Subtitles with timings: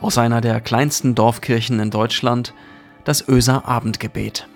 [0.00, 2.54] aus einer der kleinsten Dorfkirchen in Deutschland,
[3.04, 4.48] das Öser Abendgebet.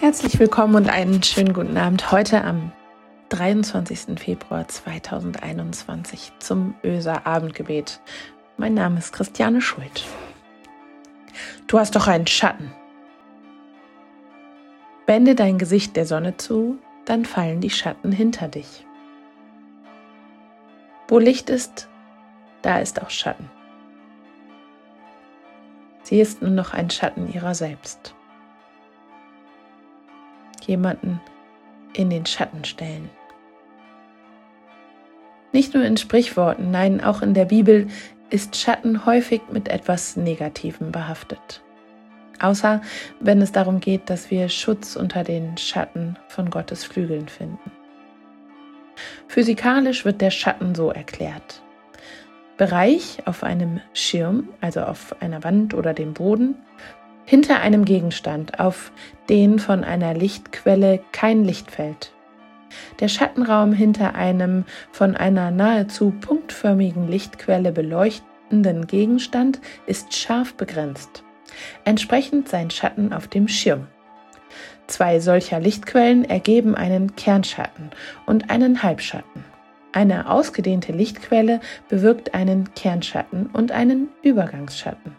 [0.00, 2.72] Herzlich willkommen und einen schönen guten Abend heute am
[3.28, 4.18] 23.
[4.18, 8.00] Februar 2021 zum Öser Abendgebet.
[8.56, 10.04] Mein Name ist Christiane Schuld.
[11.66, 12.72] Du hast doch einen Schatten.
[15.06, 18.86] Wende dein Gesicht der Sonne zu, dann fallen die Schatten hinter dich.
[21.08, 21.88] Wo Licht ist,
[22.62, 23.50] da ist auch Schatten.
[26.04, 28.14] Sie ist nur noch ein Schatten ihrer selbst.
[30.66, 31.20] Jemanden
[31.92, 33.10] in den Schatten stellen.
[35.52, 37.88] Nicht nur in Sprichworten, nein, auch in der Bibel
[38.30, 41.62] ist Schatten häufig mit etwas Negativem behaftet
[42.42, 42.80] außer
[43.20, 47.70] wenn es darum geht, dass wir Schutz unter den Schatten von Gottes Flügeln finden.
[49.28, 51.62] Physikalisch wird der Schatten so erklärt.
[52.56, 56.54] Bereich auf einem Schirm, also auf einer Wand oder dem Boden,
[57.24, 58.92] hinter einem Gegenstand, auf
[59.28, 62.12] den von einer Lichtquelle kein Licht fällt.
[63.00, 71.24] Der Schattenraum hinter einem von einer nahezu punktförmigen Lichtquelle beleuchtenden Gegenstand ist scharf begrenzt
[71.84, 73.86] entsprechend sein Schatten auf dem Schirm.
[74.86, 77.90] Zwei solcher Lichtquellen ergeben einen Kernschatten
[78.26, 79.44] und einen Halbschatten.
[79.92, 85.16] Eine ausgedehnte Lichtquelle bewirkt einen Kernschatten und einen Übergangsschatten.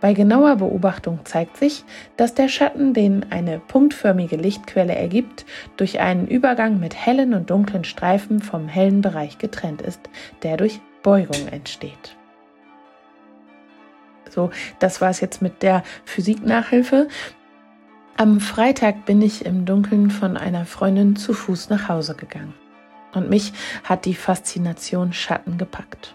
[0.00, 1.84] Bei genauer Beobachtung zeigt sich,
[2.16, 7.84] dass der Schatten, den eine punktförmige Lichtquelle ergibt, durch einen Übergang mit hellen und dunklen
[7.84, 10.00] Streifen vom hellen Bereich getrennt ist,
[10.42, 12.16] der durch Beugung entsteht.
[14.30, 17.08] So, das war es jetzt mit der Physiknachhilfe.
[18.16, 22.54] Am Freitag bin ich im Dunkeln von einer Freundin zu Fuß nach Hause gegangen.
[23.12, 23.52] Und mich
[23.84, 26.14] hat die Faszination Schatten gepackt.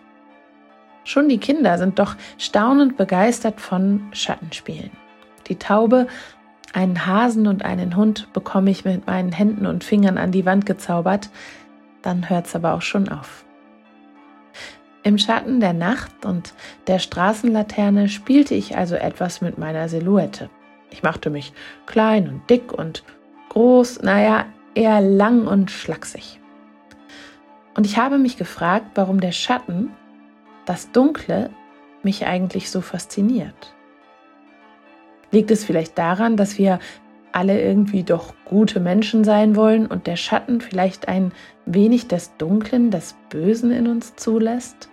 [1.03, 4.91] Schon die Kinder sind doch staunend begeistert von Schattenspielen.
[5.47, 6.07] Die Taube,
[6.73, 10.65] einen Hasen und einen Hund bekomme ich mit meinen Händen und Fingern an die Wand
[10.65, 11.29] gezaubert,
[12.01, 13.43] dann hört es aber auch schon auf.
[15.03, 16.53] Im Schatten der Nacht und
[16.87, 20.49] der Straßenlaterne spielte ich also etwas mit meiner Silhouette.
[20.91, 21.53] Ich machte mich
[21.85, 23.03] klein und dick und
[23.49, 24.45] groß, naja,
[24.75, 26.39] eher lang und schlaksig.
[27.75, 29.91] Und ich habe mich gefragt, warum der Schatten,
[30.65, 31.49] das Dunkle,
[32.03, 33.73] mich eigentlich so fasziniert.
[35.31, 36.79] Liegt es vielleicht daran, dass wir
[37.31, 41.31] alle irgendwie doch gute Menschen sein wollen und der Schatten vielleicht ein
[41.65, 44.89] wenig des Dunklen, des Bösen in uns zulässt?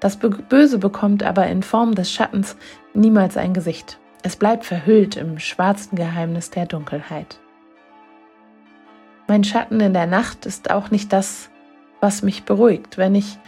[0.00, 2.56] Das Böse bekommt aber in Form des Schattens
[2.92, 3.98] niemals ein Gesicht.
[4.22, 7.38] Es bleibt verhüllt im schwarzen Geheimnis der Dunkelheit.
[9.28, 11.48] Mein Schatten in der Nacht ist auch nicht das,
[12.00, 13.38] was mich beruhigt, wenn ich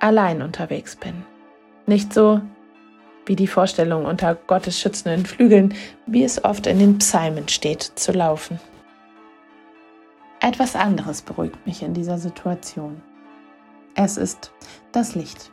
[0.00, 1.24] allein unterwegs bin.
[1.86, 2.40] Nicht so
[3.26, 5.74] wie die Vorstellung unter Gottes schützenden Flügeln,
[6.06, 8.60] wie es oft in den Psalmen steht, zu laufen.
[10.40, 13.00] Etwas anderes beruhigt mich in dieser Situation.
[13.94, 14.52] Es ist
[14.90, 15.52] das Licht.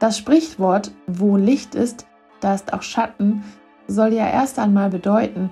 [0.00, 2.06] Das Sprichwort, wo Licht ist,
[2.40, 3.42] da ist auch Schatten,
[3.86, 5.50] soll ja erst einmal bedeuten,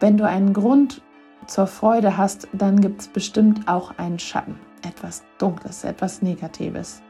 [0.00, 1.00] wenn du einen Grund
[1.46, 4.58] zur Freude hast, dann gibt es bestimmt auch einen Schatten.
[4.86, 7.02] Etwas Dunkles, etwas Negatives.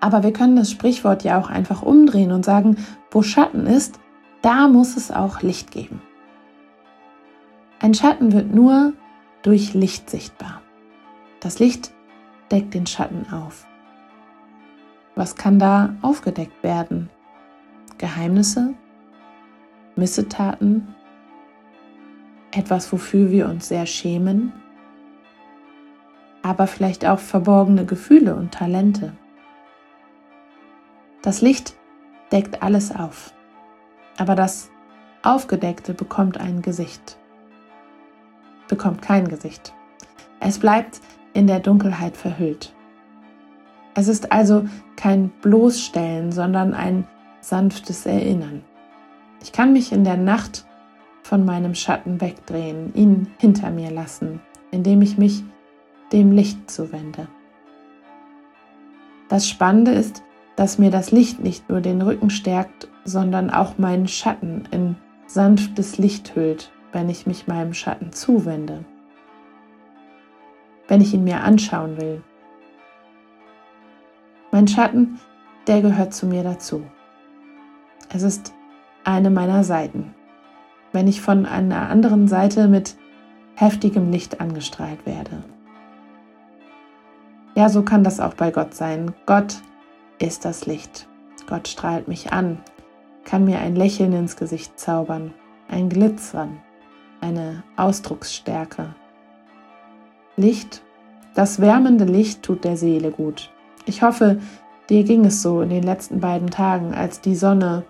[0.00, 2.76] Aber wir können das Sprichwort ja auch einfach umdrehen und sagen,
[3.10, 3.98] wo Schatten ist,
[4.42, 6.00] da muss es auch Licht geben.
[7.80, 8.92] Ein Schatten wird nur
[9.42, 10.62] durch Licht sichtbar.
[11.40, 11.92] Das Licht
[12.50, 13.66] deckt den Schatten auf.
[15.14, 17.10] Was kann da aufgedeckt werden?
[17.98, 18.74] Geheimnisse?
[19.96, 20.94] Missetaten?
[22.52, 24.52] Etwas, wofür wir uns sehr schämen?
[26.42, 29.12] Aber vielleicht auch verborgene Gefühle und Talente.
[31.22, 31.74] Das Licht
[32.30, 33.34] deckt alles auf,
[34.18, 34.70] aber das
[35.22, 37.18] Aufgedeckte bekommt ein Gesicht,
[38.68, 39.74] bekommt kein Gesicht.
[40.38, 41.00] Es bleibt
[41.32, 42.72] in der Dunkelheit verhüllt.
[43.94, 47.06] Es ist also kein Bloßstellen, sondern ein
[47.40, 48.62] sanftes Erinnern.
[49.42, 50.66] Ich kann mich in der Nacht
[51.24, 54.40] von meinem Schatten wegdrehen, ihn hinter mir lassen,
[54.70, 55.42] indem ich mich
[56.12, 57.26] dem Licht zuwende.
[59.28, 60.22] Das Spannende ist,
[60.58, 64.96] dass mir das Licht nicht nur den Rücken stärkt, sondern auch meinen Schatten in
[65.28, 68.84] sanftes Licht hüllt, wenn ich mich meinem Schatten zuwende,
[70.88, 72.24] wenn ich ihn mir anschauen will,
[74.50, 75.20] mein Schatten,
[75.68, 76.82] der gehört zu mir dazu.
[78.12, 78.52] Es ist
[79.04, 80.12] eine meiner Seiten.
[80.90, 82.96] Wenn ich von einer anderen Seite mit
[83.54, 85.44] heftigem Licht angestrahlt werde.
[87.54, 89.14] Ja, so kann das auch bei Gott sein.
[89.24, 89.62] Gott
[90.18, 91.08] ist das Licht.
[91.46, 92.58] Gott strahlt mich an,
[93.24, 95.32] kann mir ein Lächeln ins Gesicht zaubern,
[95.68, 96.58] ein Glitzern,
[97.20, 98.94] eine Ausdrucksstärke.
[100.36, 100.82] Licht,
[101.34, 103.50] das wärmende Licht tut der Seele gut.
[103.86, 104.40] Ich hoffe,
[104.88, 107.84] dir ging es so in den letzten beiden Tagen, als die Sonne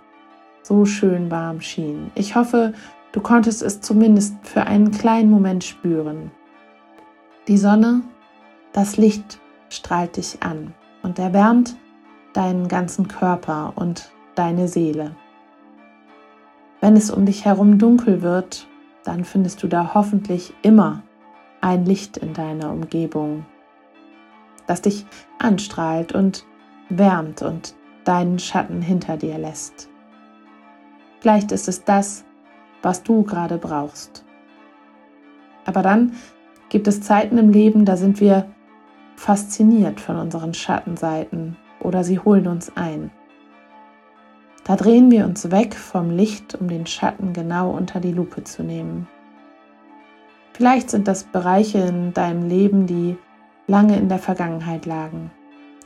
[0.62, 2.10] so schön warm schien.
[2.14, 2.74] Ich hoffe,
[3.12, 6.30] du konntest es zumindest für einen kleinen Moment spüren.
[7.48, 8.02] Die Sonne,
[8.72, 9.40] das Licht
[9.70, 11.76] strahlt dich an und erwärmt
[12.38, 15.16] deinen ganzen Körper und deine Seele.
[16.80, 18.68] Wenn es um dich herum dunkel wird,
[19.02, 21.02] dann findest du da hoffentlich immer
[21.60, 23.44] ein Licht in deiner Umgebung,
[24.68, 25.04] das dich
[25.40, 26.46] anstrahlt und
[26.88, 27.74] wärmt und
[28.04, 29.88] deinen Schatten hinter dir lässt.
[31.18, 32.24] Vielleicht ist es das,
[32.82, 34.24] was du gerade brauchst.
[35.64, 36.12] Aber dann
[36.68, 38.46] gibt es Zeiten im Leben, da sind wir
[39.16, 43.10] fasziniert von unseren Schattenseiten oder sie holen uns ein.
[44.64, 48.62] Da drehen wir uns weg vom Licht, um den Schatten genau unter die Lupe zu
[48.62, 49.08] nehmen.
[50.52, 53.16] Vielleicht sind das Bereiche in deinem Leben, die
[53.66, 55.30] lange in der Vergangenheit lagen,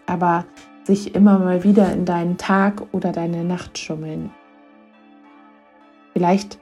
[0.07, 0.47] aber
[0.85, 4.31] sich immer mal wieder in deinen Tag oder deine Nacht schummeln.
[6.13, 6.59] Vielleicht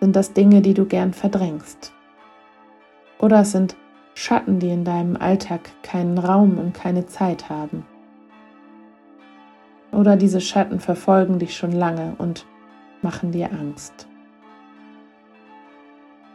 [0.00, 1.92] sind das Dinge, die du gern verdrängst.
[3.18, 3.76] Oder es sind
[4.14, 7.86] Schatten, die in deinem Alltag keinen Raum und keine Zeit haben.
[10.00, 12.46] Oder diese Schatten verfolgen dich schon lange und
[13.02, 14.08] machen dir Angst.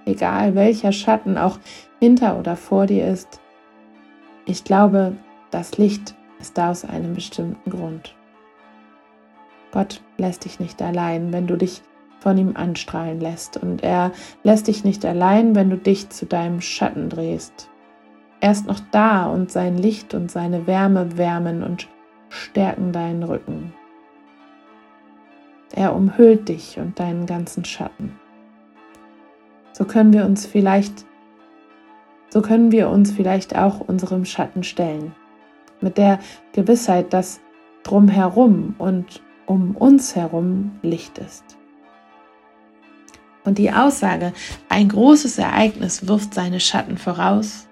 [0.05, 1.57] Egal welcher Schatten auch
[1.99, 3.41] hinter oder vor dir ist,
[4.45, 5.13] ich glaube,
[5.49, 8.13] das Licht ist da aus einem bestimmten Grund.
[9.71, 11.81] Gott lässt dich nicht allein, wenn du dich
[12.19, 14.11] von ihm anstrahlen lässt und er
[14.43, 17.67] lässt dich nicht allein, wenn du dich zu deinem Schatten drehst.
[18.41, 21.87] Er ist noch da und sein Licht und seine Wärme wärmen und
[22.29, 23.73] stärken deinen Rücken.
[25.73, 28.19] Er umhüllt dich und deinen ganzen Schatten.
[29.73, 31.05] So können wir uns vielleicht
[32.35, 35.15] so können wir uns vielleicht auch unserem Schatten stellen.
[35.79, 36.19] Mit der
[36.51, 37.39] Gewissheit, dass
[37.83, 41.57] drumherum und um uns herum Licht ist.
[43.45, 44.33] Und die Aussage,
[44.67, 47.64] ein großes Ereignis wirft seine Schatten voraus,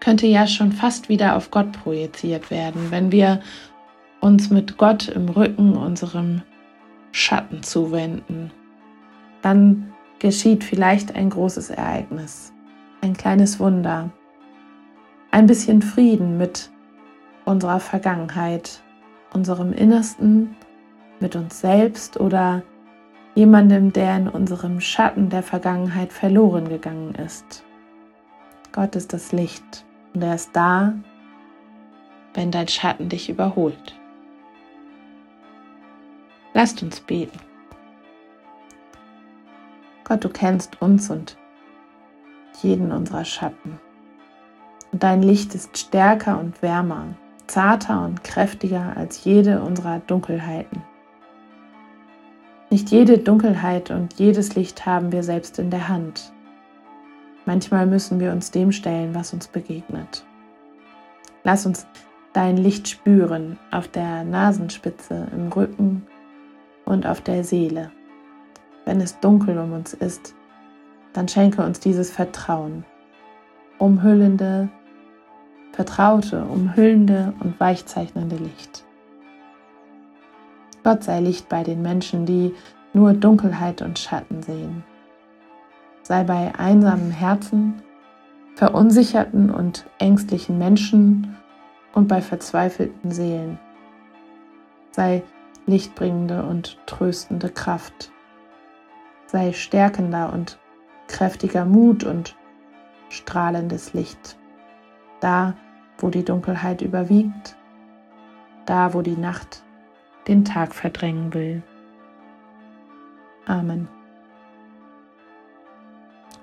[0.00, 3.40] könnte ja schon fast wieder auf Gott projiziert werden, wenn wir
[4.20, 6.42] uns mit Gott im Rücken unserem
[7.12, 8.50] Schatten zuwenden.
[9.42, 12.52] Dann geschieht vielleicht ein großes Ereignis,
[13.00, 14.10] ein kleines Wunder,
[15.30, 16.70] ein bisschen Frieden mit
[17.44, 18.82] unserer Vergangenheit,
[19.32, 20.56] unserem Innersten,
[21.20, 22.62] mit uns selbst oder
[23.34, 27.64] jemandem, der in unserem Schatten der Vergangenheit verloren gegangen ist.
[28.72, 29.84] Gott ist das Licht
[30.18, 30.94] und er ist da,
[32.34, 33.94] wenn dein Schatten dich überholt.
[36.54, 37.38] Lasst uns beten.
[40.02, 41.36] Gott, du kennst uns und
[42.62, 43.78] jeden unserer Schatten.
[44.90, 47.14] Und dein Licht ist stärker und wärmer,
[47.46, 50.82] zarter und kräftiger als jede unserer Dunkelheiten.
[52.70, 56.32] Nicht jede Dunkelheit und jedes Licht haben wir selbst in der Hand.
[57.48, 60.22] Manchmal müssen wir uns dem stellen, was uns begegnet.
[61.44, 61.86] Lass uns
[62.34, 66.06] dein Licht spüren auf der Nasenspitze, im Rücken
[66.84, 67.90] und auf der Seele.
[68.84, 70.34] Wenn es dunkel um uns ist,
[71.14, 72.84] dann schenke uns dieses Vertrauen,
[73.78, 74.68] umhüllende,
[75.72, 78.84] vertraute, umhüllende und weichzeichnende Licht.
[80.84, 82.52] Gott sei Licht bei den Menschen, die
[82.92, 84.84] nur Dunkelheit und Schatten sehen
[86.08, 87.82] sei bei einsamen Herzen,
[88.54, 91.36] verunsicherten und ängstlichen Menschen
[91.92, 93.58] und bei verzweifelten Seelen.
[94.90, 95.22] Sei
[95.66, 98.10] lichtbringende und tröstende Kraft.
[99.26, 100.58] Sei stärkender und
[101.08, 102.36] kräftiger Mut und
[103.10, 104.38] strahlendes Licht.
[105.20, 105.56] Da,
[105.98, 107.54] wo die Dunkelheit überwiegt,
[108.64, 109.62] da, wo die Nacht
[110.26, 111.62] den Tag verdrängen will.
[113.44, 113.97] Amen.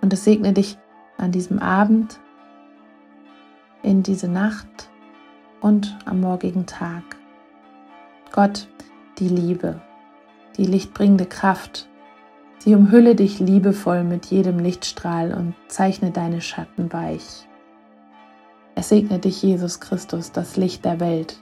[0.05, 0.77] Und es segne dich
[1.17, 2.19] an diesem Abend,
[3.81, 4.91] in diese Nacht
[5.61, 7.01] und am morgigen Tag.
[8.31, 8.67] Gott,
[9.17, 9.81] die Liebe,
[10.57, 11.89] die lichtbringende Kraft,
[12.59, 17.47] sie umhülle dich liebevoll mit jedem Lichtstrahl und zeichne deine Schatten weich.
[18.75, 21.41] Es segne dich, Jesus Christus, das Licht der Welt,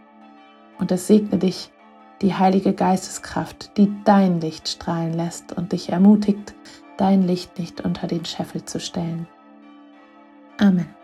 [0.79, 1.69] und es segne dich,
[2.21, 6.55] die Heilige Geisteskraft, die dein Licht strahlen lässt und dich ermutigt,
[6.97, 9.27] dein Licht nicht unter den Scheffel zu stellen.
[10.59, 11.02] Amen.